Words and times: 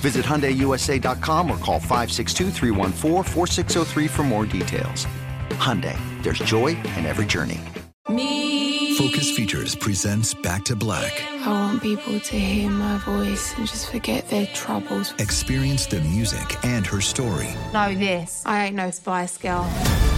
Visit 0.00 0.24
HyundaiUSA.com 0.24 1.50
or 1.50 1.58
call 1.58 1.78
562 1.78 2.50
for 4.08 4.22
more 4.22 4.46
details. 4.46 5.06
Hyundai, 5.60 5.98
there's 6.22 6.38
joy 6.38 6.68
in 6.68 7.04
every 7.04 7.26
journey. 7.26 7.60
Me. 8.08 8.94
Focus 8.96 9.30
Features 9.30 9.74
presents 9.74 10.32
Back 10.32 10.64
to 10.64 10.76
Black. 10.76 11.22
I 11.42 11.48
want 11.48 11.82
people 11.82 12.18
to 12.18 12.38
hear 12.38 12.70
my 12.70 12.96
voice 12.98 13.54
and 13.56 13.66
just 13.66 13.90
forget 13.90 14.28
their 14.28 14.46
troubles. 14.46 15.12
Experience 15.18 15.86
the 15.86 16.00
music 16.00 16.64
and 16.64 16.86
her 16.86 17.00
story. 17.00 17.48
Know 17.72 17.94
this. 17.94 18.42
I 18.46 18.66
ain't 18.66 18.76
no 18.76 18.90
Spice 18.90 19.36
Girl. 19.36 19.70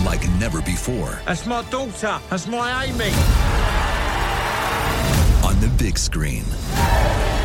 Like 0.04 0.28
never 0.38 0.62
before. 0.62 1.20
That's 1.26 1.44
my 1.44 1.62
daughter. 1.70 2.20
That's 2.30 2.46
my 2.46 2.84
Amy. 2.84 3.10
On 5.44 5.60
the 5.60 5.68
big 5.76 5.98
screen. 5.98 6.44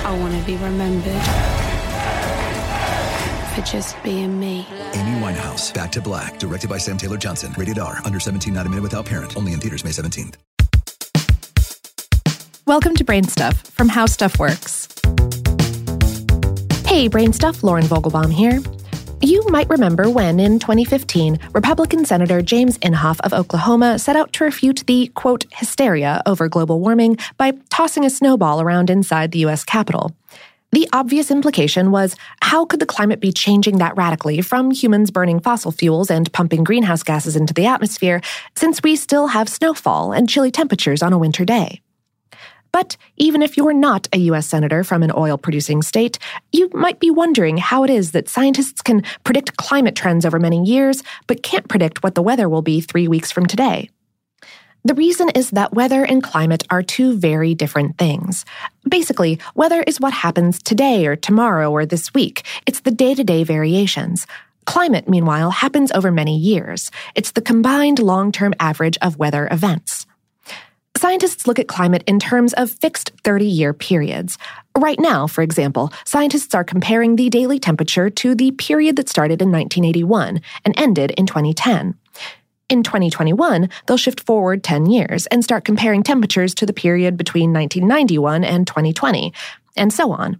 I 0.05 0.17
want 0.19 0.39
to 0.39 0.45
be 0.45 0.55
remembered 0.57 1.76
for 3.57 3.65
just 3.65 4.01
being 4.03 4.39
me. 4.39 4.67
Amy 4.93 5.19
Winehouse, 5.19 5.73
Back 5.73 5.91
to 5.93 6.01
Black, 6.01 6.37
directed 6.37 6.69
by 6.69 6.77
Sam 6.77 6.97
Taylor 6.97 7.17
Johnson. 7.17 7.53
Rated 7.57 7.79
R, 7.79 7.99
under 8.05 8.19
17, 8.19 8.53
not 8.53 8.65
a 8.65 8.69
minute 8.69 8.83
without 8.83 9.05
parent. 9.05 9.35
Only 9.35 9.53
in 9.53 9.59
theaters 9.59 9.83
May 9.83 9.89
17th. 9.89 10.35
Welcome 12.67 12.95
to 12.95 13.03
Brain 13.03 13.23
Stuff 13.23 13.57
from 13.61 13.89
How 13.89 14.05
Stuff 14.05 14.37
Works. 14.37 14.87
Hey, 16.85 17.07
Brain 17.07 17.33
Stuff, 17.33 17.63
Lauren 17.63 17.85
Vogelbaum 17.85 18.31
here. 18.31 18.61
You 19.21 19.43
might 19.47 19.69
remember 19.69 20.11
when, 20.11 20.39
in 20.39 20.59
2015, 20.59 21.39
Republican 21.53 22.05
Senator 22.05 22.43
James 22.43 22.77
Inhofe 22.79 23.19
of 23.21 23.33
Oklahoma 23.33 23.97
set 23.97 24.15
out 24.15 24.33
to 24.33 24.43
refute 24.43 24.83
the, 24.85 25.07
quote, 25.15 25.45
hysteria 25.51 26.21
over 26.27 26.47
global 26.47 26.79
warming 26.79 27.17
by 27.37 27.53
tossing 27.69 28.05
a 28.05 28.11
snowball 28.11 28.61
around 28.61 28.91
inside 28.91 29.31
the 29.31 29.39
U.S. 29.39 29.63
Capitol. 29.63 30.15
The 30.73 30.89
obvious 30.91 31.31
implication 31.31 31.91
was 31.91 32.15
how 32.41 32.65
could 32.65 32.81
the 32.81 32.85
climate 32.85 33.21
be 33.21 33.31
changing 33.31 33.77
that 33.77 33.95
radically 33.95 34.41
from 34.41 34.71
humans 34.71 35.11
burning 35.11 35.39
fossil 35.39 35.71
fuels 35.71 36.11
and 36.11 36.31
pumping 36.33 36.63
greenhouse 36.65 37.03
gases 37.03 37.35
into 37.35 37.53
the 37.53 37.65
atmosphere 37.65 38.21
since 38.55 38.83
we 38.83 38.95
still 38.97 39.27
have 39.27 39.47
snowfall 39.47 40.11
and 40.11 40.27
chilly 40.27 40.51
temperatures 40.51 41.01
on 41.01 41.13
a 41.13 41.17
winter 41.17 41.45
day? 41.45 41.81
But 42.73 42.97
even 43.15 43.41
if 43.41 43.55
you're 43.55 43.73
not 43.73 44.07
a 44.11 44.17
U.S. 44.29 44.45
Senator 44.45 44.83
from 44.83 45.03
an 45.03 45.11
oil 45.15 45.37
producing 45.37 45.81
state, 45.81 46.19
you 46.51 46.69
might 46.73 46.99
be 46.99 47.09
wondering 47.09 47.57
how 47.57 47.83
it 47.83 47.89
is 47.89 48.11
that 48.11 48.27
scientists 48.27 48.81
can 48.81 49.03
predict 49.23 49.57
climate 49.57 49.95
trends 49.95 50.25
over 50.25 50.37
many 50.37 50.63
years, 50.63 51.01
but 51.27 51.43
can't 51.43 51.69
predict 51.69 52.03
what 52.03 52.13
the 52.13 52.21
weather 52.21 52.49
will 52.49 52.61
be 52.61 52.81
three 52.81 53.07
weeks 53.07 53.31
from 53.31 53.45
today. 53.45 53.89
The 54.87 54.93
reason 54.93 55.27
is 55.35 55.49
that 55.49 55.73
weather 55.73 56.05
and 56.05 56.23
climate 56.23 56.63
are 56.69 56.81
two 56.81 57.17
very 57.17 57.53
different 57.53 57.97
things. 57.97 58.45
Basically, 58.87 59.37
weather 59.53 59.83
is 59.83 59.99
what 59.99 60.13
happens 60.13 60.63
today 60.63 61.07
or 61.07 61.17
tomorrow 61.17 61.69
or 61.69 61.85
this 61.85 62.13
week. 62.13 62.45
It's 62.65 62.79
the 62.79 62.91
day 62.91 63.13
to 63.13 63.21
day 63.25 63.43
variations. 63.43 64.25
Climate, 64.63 65.09
meanwhile, 65.09 65.51
happens 65.51 65.91
over 65.91 66.09
many 66.09 66.37
years. 66.37 66.89
It's 67.15 67.31
the 67.31 67.41
combined 67.41 67.99
long 67.99 68.31
term 68.31 68.53
average 68.61 68.97
of 69.01 69.17
weather 69.17 69.49
events. 69.51 70.05
Scientists 70.95 71.47
look 71.47 71.59
at 71.59 71.67
climate 71.67 72.05
in 72.07 72.17
terms 72.17 72.53
of 72.53 72.71
fixed 72.71 73.11
30 73.25 73.45
year 73.45 73.73
periods. 73.73 74.37
Right 74.77 75.01
now, 75.01 75.27
for 75.27 75.41
example, 75.41 75.91
scientists 76.05 76.55
are 76.55 76.63
comparing 76.63 77.17
the 77.17 77.29
daily 77.29 77.59
temperature 77.59 78.09
to 78.09 78.35
the 78.35 78.51
period 78.51 78.95
that 78.95 79.09
started 79.09 79.41
in 79.41 79.51
1981 79.51 80.39
and 80.63 80.73
ended 80.77 81.11
in 81.17 81.25
2010. 81.25 81.95
In 82.69 82.83
2021, 82.83 83.69
they'll 83.85 83.95
shift 83.95 84.19
forward 84.25 84.61
10 84.61 84.87
years 84.87 85.25
and 85.27 85.41
start 85.41 85.63
comparing 85.63 86.03
temperatures 86.03 86.53
to 86.55 86.65
the 86.65 86.73
period 86.73 87.15
between 87.15 87.53
1991 87.53 88.43
and 88.43 88.67
2020, 88.67 89.33
and 89.77 89.93
so 89.93 90.11
on. 90.11 90.39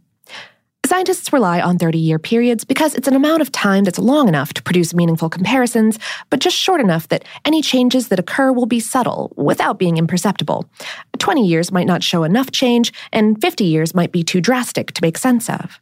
Scientists 0.86 1.32
rely 1.32 1.62
on 1.62 1.78
30 1.78 1.98
year 1.98 2.20
periods 2.20 2.66
because 2.66 2.96
it's 2.96 3.08
an 3.08 3.16
amount 3.16 3.42
of 3.42 3.52
time 3.52 3.86
that's 3.86 4.00
long 4.00 4.28
enough 4.28 4.54
to 4.54 4.64
produce 4.64 4.94
meaningful 4.94 5.30
comparisons, 5.30 6.00
but 6.30 6.42
just 6.42 6.56
short 6.56 6.82
enough 6.82 7.08
that 7.08 7.24
any 7.46 7.62
changes 7.62 8.10
that 8.10 8.20
occur 8.20 8.52
will 8.52 8.66
be 8.66 8.80
subtle 8.80 9.32
without 9.38 9.80
being 9.80 9.98
imperceptible. 9.98 10.70
20 11.20 11.46
years 11.46 11.72
might 11.72 11.88
not 11.88 12.04
show 12.04 12.24
enough 12.24 12.52
change, 12.52 12.92
and 13.14 13.40
50 13.42 13.64
years 13.64 13.96
might 13.96 14.12
be 14.12 14.24
too 14.24 14.42
drastic 14.42 14.92
to 14.94 15.02
make 15.02 15.18
sense 15.18 15.50
of. 15.50 15.80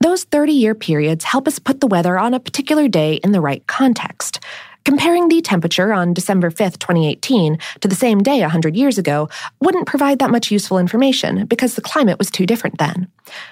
Those 0.00 0.24
30 0.24 0.52
year 0.52 0.74
periods 0.74 1.24
help 1.24 1.46
us 1.46 1.60
put 1.60 1.80
the 1.80 1.86
weather 1.86 2.18
on 2.18 2.34
a 2.34 2.40
particular 2.40 2.88
day 2.88 3.14
in 3.22 3.30
the 3.30 3.40
right 3.40 3.64
context. 3.68 4.40
Comparing 4.84 5.28
the 5.28 5.40
temperature 5.40 5.92
on 5.92 6.12
December 6.12 6.50
5th, 6.50 6.78
2018 6.78 7.58
to 7.80 7.88
the 7.88 7.94
same 7.94 8.22
day 8.22 8.40
100 8.40 8.76
years 8.76 8.98
ago 8.98 9.28
wouldn't 9.60 9.86
provide 9.86 10.18
that 10.18 10.30
much 10.30 10.50
useful 10.50 10.78
information 10.78 11.46
because 11.46 11.74
the 11.74 11.80
climate 11.80 12.18
was 12.18 12.30
too 12.30 12.46
different 12.46 12.78
then. 12.78 13.08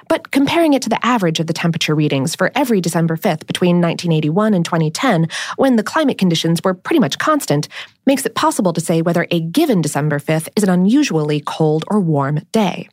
But 0.08 0.32
comparing 0.32 0.72
it 0.72 0.82
to 0.82 0.88
the 0.88 1.04
average 1.06 1.38
of 1.38 1.46
the 1.46 1.52
temperature 1.52 1.94
readings 1.94 2.34
for 2.34 2.50
every 2.54 2.80
December 2.80 3.16
5th 3.16 3.46
between 3.46 3.76
1981 3.76 4.54
and 4.54 4.64
2010, 4.64 5.28
when 5.56 5.76
the 5.76 5.84
climate 5.84 6.18
conditions 6.18 6.60
were 6.64 6.74
pretty 6.74 7.00
much 7.00 7.18
constant, 7.18 7.68
makes 8.06 8.26
it 8.26 8.34
possible 8.34 8.72
to 8.72 8.80
say 8.80 9.00
whether 9.00 9.26
a 9.30 9.40
given 9.40 9.80
December 9.80 10.18
5th 10.18 10.48
is 10.56 10.64
an 10.64 10.70
unusually 10.70 11.40
cold 11.46 11.84
or 11.88 12.00
warm 12.00 12.40
day. 12.50 12.88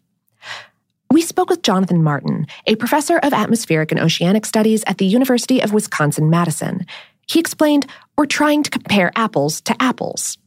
We 1.10 1.22
spoke 1.22 1.50
with 1.50 1.64
Jonathan 1.64 2.04
Martin, 2.04 2.46
a 2.68 2.76
professor 2.76 3.18
of 3.18 3.34
atmospheric 3.34 3.92
and 3.92 4.00
oceanic 4.00 4.46
studies 4.46 4.84
at 4.86 4.98
the 4.98 5.06
University 5.06 5.62
of 5.62 5.74
Wisconsin 5.74 6.30
Madison. 6.30 6.86
He 7.28 7.40
explained, 7.40 7.88
We're 8.18 8.26
trying 8.26 8.64
to 8.64 8.72
compare 8.72 9.12
apples 9.16 9.62
to 9.62 9.76
apples. 9.80 10.40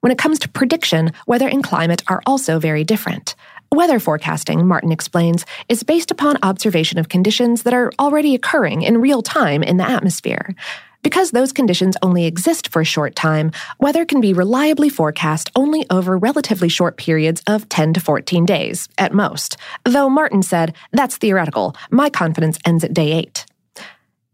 When 0.00 0.10
it 0.10 0.16
comes 0.16 0.38
to 0.38 0.48
prediction, 0.48 1.12
weather 1.26 1.46
and 1.46 1.62
climate 1.62 2.02
are 2.08 2.22
also 2.24 2.58
very 2.58 2.84
different. 2.84 3.34
Weather 3.70 4.00
forecasting, 4.00 4.66
Martin 4.66 4.90
explains, 4.90 5.44
is 5.68 5.82
based 5.82 6.10
upon 6.10 6.38
observation 6.42 6.98
of 6.98 7.10
conditions 7.10 7.64
that 7.64 7.74
are 7.74 7.92
already 7.98 8.34
occurring 8.34 8.80
in 8.80 9.02
real 9.02 9.20
time 9.20 9.62
in 9.62 9.76
the 9.76 9.86
atmosphere. 9.86 10.54
Because 11.02 11.32
those 11.32 11.52
conditions 11.52 11.98
only 12.00 12.24
exist 12.24 12.68
for 12.68 12.80
a 12.80 12.86
short 12.86 13.14
time, 13.14 13.52
weather 13.78 14.06
can 14.06 14.22
be 14.22 14.32
reliably 14.32 14.88
forecast 14.88 15.50
only 15.54 15.84
over 15.90 16.16
relatively 16.16 16.70
short 16.70 16.96
periods 16.96 17.42
of 17.46 17.68
10 17.68 17.92
to 17.92 18.00
14 18.00 18.46
days, 18.46 18.88
at 18.96 19.12
most. 19.12 19.58
Though 19.84 20.08
Martin 20.08 20.42
said, 20.42 20.74
that's 20.92 21.18
theoretical. 21.18 21.76
My 21.90 22.08
confidence 22.08 22.58
ends 22.64 22.84
at 22.84 22.94
day 22.94 23.12
8. 23.12 23.44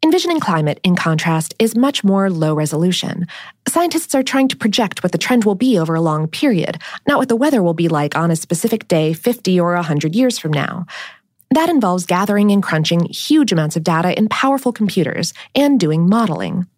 Envisioning 0.06 0.38
climate, 0.38 0.78
in 0.84 0.94
contrast, 0.94 1.52
is 1.58 1.74
much 1.74 2.04
more 2.04 2.30
low 2.30 2.54
resolution. 2.54 3.26
Scientists 3.66 4.14
are 4.14 4.22
trying 4.22 4.46
to 4.46 4.56
project 4.56 5.02
what 5.02 5.10
the 5.10 5.18
trend 5.18 5.44
will 5.44 5.56
be 5.56 5.76
over 5.80 5.96
a 5.96 6.00
long 6.00 6.28
period, 6.28 6.78
not 7.08 7.18
what 7.18 7.28
the 7.28 7.34
weather 7.34 7.60
will 7.60 7.74
be 7.74 7.88
like 7.88 8.16
on 8.16 8.30
a 8.30 8.36
specific 8.36 8.86
day 8.86 9.12
50 9.12 9.58
or 9.58 9.74
100 9.74 10.14
years 10.14 10.38
from 10.38 10.52
now. 10.52 10.86
That 11.50 11.68
involves 11.68 12.06
gathering 12.06 12.52
and 12.52 12.62
crunching 12.62 13.06
huge 13.06 13.50
amounts 13.50 13.74
of 13.74 13.82
data 13.82 14.16
in 14.16 14.28
powerful 14.28 14.72
computers 14.72 15.34
and 15.56 15.80
doing 15.80 16.08
modeling. 16.08 16.68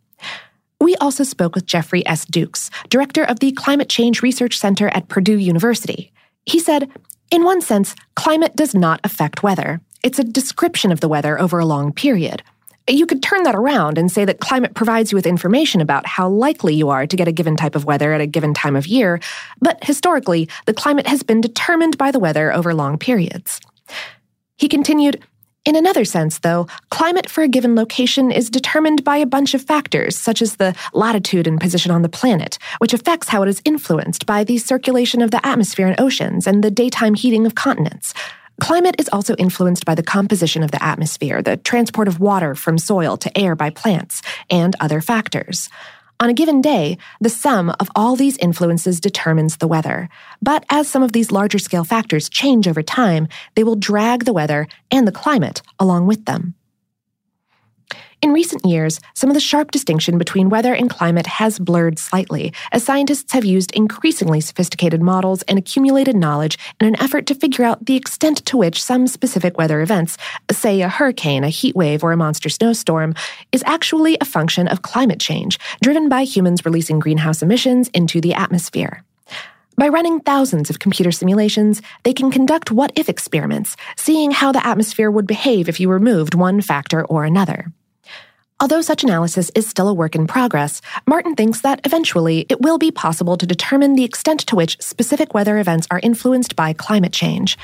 We 0.80 0.96
also 0.96 1.22
spoke 1.22 1.54
with 1.54 1.66
Jeffrey 1.66 2.06
S. 2.06 2.24
Dukes, 2.24 2.70
director 2.88 3.24
of 3.24 3.40
the 3.40 3.52
Climate 3.52 3.90
Change 3.90 4.22
Research 4.22 4.56
Center 4.56 4.88
at 4.88 5.08
Purdue 5.08 5.36
University. 5.36 6.12
He 6.46 6.60
said, 6.60 6.88
in 7.30 7.44
one 7.44 7.60
sense, 7.60 7.94
climate 8.16 8.56
does 8.56 8.74
not 8.74 9.00
affect 9.04 9.42
weather. 9.42 9.82
It's 10.02 10.18
a 10.18 10.24
description 10.24 10.90
of 10.90 11.00
the 11.00 11.08
weather 11.08 11.38
over 11.38 11.58
a 11.58 11.66
long 11.66 11.92
period. 11.92 12.42
You 12.88 13.04
could 13.04 13.22
turn 13.22 13.42
that 13.42 13.54
around 13.54 13.98
and 13.98 14.10
say 14.10 14.24
that 14.24 14.40
climate 14.40 14.74
provides 14.74 15.12
you 15.12 15.16
with 15.16 15.26
information 15.26 15.82
about 15.82 16.06
how 16.06 16.28
likely 16.28 16.74
you 16.74 16.88
are 16.88 17.06
to 17.06 17.16
get 17.16 17.28
a 17.28 17.32
given 17.32 17.54
type 17.54 17.76
of 17.76 17.84
weather 17.84 18.14
at 18.14 18.20
a 18.22 18.26
given 18.26 18.54
time 18.54 18.76
of 18.76 18.86
year, 18.86 19.20
but 19.60 19.82
historically, 19.84 20.48
the 20.64 20.72
climate 20.72 21.06
has 21.06 21.22
been 21.22 21.42
determined 21.42 21.98
by 21.98 22.10
the 22.10 22.18
weather 22.18 22.52
over 22.52 22.74
long 22.74 22.98
periods. 22.98 23.60
He 24.56 24.68
continued, 24.68 25.22
in 25.66 25.76
another 25.76 26.06
sense, 26.06 26.38
though, 26.38 26.66
climate 26.90 27.28
for 27.28 27.42
a 27.42 27.48
given 27.48 27.74
location 27.74 28.30
is 28.30 28.48
determined 28.48 29.04
by 29.04 29.18
a 29.18 29.26
bunch 29.26 29.52
of 29.52 29.62
factors, 29.62 30.16
such 30.16 30.40
as 30.40 30.56
the 30.56 30.74
latitude 30.94 31.46
and 31.46 31.60
position 31.60 31.90
on 31.90 32.00
the 32.00 32.08
planet, 32.08 32.58
which 32.78 32.94
affects 32.94 33.28
how 33.28 33.42
it 33.42 33.48
is 33.50 33.60
influenced 33.66 34.24
by 34.24 34.44
the 34.44 34.56
circulation 34.56 35.20
of 35.20 35.30
the 35.30 35.44
atmosphere 35.46 35.86
and 35.86 36.00
oceans 36.00 36.46
and 36.46 36.64
the 36.64 36.70
daytime 36.70 37.14
heating 37.14 37.44
of 37.44 37.54
continents. 37.54 38.14
Climate 38.60 38.96
is 38.98 39.08
also 39.12 39.36
influenced 39.36 39.84
by 39.84 39.94
the 39.94 40.02
composition 40.02 40.64
of 40.64 40.72
the 40.72 40.82
atmosphere, 40.82 41.42
the 41.42 41.56
transport 41.56 42.08
of 42.08 42.18
water 42.18 42.56
from 42.56 42.76
soil 42.76 43.16
to 43.16 43.38
air 43.38 43.54
by 43.54 43.70
plants, 43.70 44.20
and 44.50 44.74
other 44.80 45.00
factors. 45.00 45.68
On 46.20 46.28
a 46.28 46.34
given 46.34 46.60
day, 46.60 46.98
the 47.20 47.30
sum 47.30 47.70
of 47.78 47.88
all 47.94 48.16
these 48.16 48.36
influences 48.38 48.98
determines 48.98 49.58
the 49.58 49.68
weather. 49.68 50.08
But 50.42 50.64
as 50.68 50.88
some 50.88 51.04
of 51.04 51.12
these 51.12 51.30
larger 51.30 51.60
scale 51.60 51.84
factors 51.84 52.28
change 52.28 52.66
over 52.66 52.82
time, 52.82 53.28
they 53.54 53.62
will 53.62 53.76
drag 53.76 54.24
the 54.24 54.32
weather 54.32 54.66
and 54.90 55.06
the 55.06 55.12
climate 55.12 55.62
along 55.78 56.08
with 56.08 56.24
them. 56.24 56.54
In 58.20 58.32
recent 58.32 58.64
years, 58.64 58.98
some 59.14 59.30
of 59.30 59.34
the 59.34 59.40
sharp 59.40 59.70
distinction 59.70 60.18
between 60.18 60.48
weather 60.48 60.74
and 60.74 60.90
climate 60.90 61.28
has 61.28 61.60
blurred 61.60 62.00
slightly, 62.00 62.52
as 62.72 62.82
scientists 62.82 63.32
have 63.32 63.44
used 63.44 63.70
increasingly 63.76 64.40
sophisticated 64.40 65.00
models 65.00 65.42
and 65.42 65.56
accumulated 65.56 66.16
knowledge 66.16 66.58
in 66.80 66.88
an 66.88 67.00
effort 67.00 67.26
to 67.26 67.36
figure 67.36 67.64
out 67.64 67.86
the 67.86 67.94
extent 67.94 68.44
to 68.46 68.56
which 68.56 68.82
some 68.82 69.06
specific 69.06 69.56
weather 69.56 69.80
events, 69.82 70.18
say 70.50 70.82
a 70.82 70.88
hurricane, 70.88 71.44
a 71.44 71.48
heat 71.48 71.76
wave, 71.76 72.02
or 72.02 72.10
a 72.10 72.16
monster 72.16 72.48
snowstorm, 72.48 73.14
is 73.52 73.62
actually 73.66 74.18
a 74.20 74.24
function 74.24 74.66
of 74.66 74.82
climate 74.82 75.20
change, 75.20 75.56
driven 75.80 76.08
by 76.08 76.24
humans 76.24 76.64
releasing 76.64 76.98
greenhouse 76.98 77.40
emissions 77.40 77.86
into 77.90 78.20
the 78.20 78.34
atmosphere. 78.34 79.04
By 79.76 79.86
running 79.86 80.18
thousands 80.18 80.70
of 80.70 80.80
computer 80.80 81.12
simulations, 81.12 81.82
they 82.02 82.12
can 82.12 82.32
conduct 82.32 82.72
what 82.72 82.90
if 82.96 83.08
experiments, 83.08 83.76
seeing 83.96 84.32
how 84.32 84.50
the 84.50 84.66
atmosphere 84.66 85.08
would 85.08 85.28
behave 85.28 85.68
if 85.68 85.78
you 85.78 85.88
removed 85.88 86.34
one 86.34 86.60
factor 86.60 87.04
or 87.04 87.24
another. 87.24 87.72
Although 88.60 88.80
such 88.80 89.04
analysis 89.04 89.52
is 89.54 89.68
still 89.68 89.86
a 89.86 89.94
work 89.94 90.16
in 90.16 90.26
progress, 90.26 90.82
Martin 91.06 91.36
thinks 91.36 91.60
that 91.60 91.80
eventually 91.84 92.44
it 92.48 92.60
will 92.60 92.76
be 92.76 92.90
possible 92.90 93.36
to 93.36 93.46
determine 93.46 93.94
the 93.94 94.02
extent 94.02 94.40
to 94.48 94.56
which 94.56 94.82
specific 94.82 95.32
weather 95.32 95.60
events 95.60 95.86
are 95.92 96.00
influenced 96.02 96.56
by 96.56 96.72
climate 96.72 97.12
change. 97.12 97.56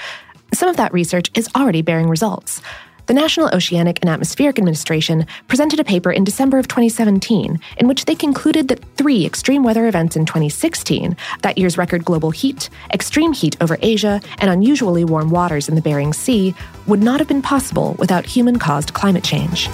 Some 0.52 0.68
of 0.68 0.76
that 0.76 0.92
research 0.92 1.32
is 1.34 1.48
already 1.56 1.82
bearing 1.82 2.08
results. 2.08 2.62
The 3.06 3.12
National 3.12 3.52
Oceanic 3.52 3.98
and 4.02 4.08
Atmospheric 4.08 4.56
Administration 4.56 5.26
presented 5.48 5.80
a 5.80 5.84
paper 5.84 6.12
in 6.12 6.22
December 6.22 6.58
of 6.58 6.68
2017 6.68 7.58
in 7.76 7.88
which 7.88 8.04
they 8.04 8.14
concluded 8.14 8.68
that 8.68 8.84
three 8.96 9.26
extreme 9.26 9.64
weather 9.64 9.88
events 9.88 10.14
in 10.14 10.24
2016, 10.24 11.16
that 11.42 11.58
year's 11.58 11.76
record 11.76 12.04
global 12.04 12.30
heat, 12.30 12.70
extreme 12.92 13.32
heat 13.32 13.56
over 13.60 13.78
Asia, 13.82 14.20
and 14.38 14.48
unusually 14.48 15.04
warm 15.04 15.30
waters 15.30 15.68
in 15.68 15.74
the 15.74 15.82
Bering 15.82 16.12
Sea, 16.12 16.54
would 16.86 17.02
not 17.02 17.18
have 17.18 17.28
been 17.28 17.42
possible 17.42 17.96
without 17.98 18.24
human 18.24 18.60
caused 18.60 18.94
climate 18.94 19.24
change. 19.24 19.68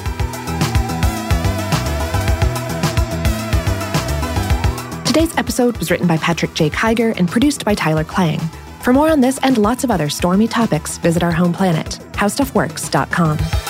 Today's 5.10 5.36
episode 5.36 5.76
was 5.78 5.90
written 5.90 6.06
by 6.06 6.18
Patrick 6.18 6.54
J. 6.54 6.70
Kiger 6.70 7.18
and 7.18 7.28
produced 7.28 7.64
by 7.64 7.74
Tyler 7.74 8.04
Klang. 8.04 8.38
For 8.80 8.92
more 8.92 9.10
on 9.10 9.20
this 9.20 9.40
and 9.42 9.58
lots 9.58 9.82
of 9.82 9.90
other 9.90 10.08
stormy 10.08 10.46
topics, 10.46 10.98
visit 10.98 11.24
our 11.24 11.32
home 11.32 11.52
planet, 11.52 11.98
howstuffworks.com. 12.12 13.69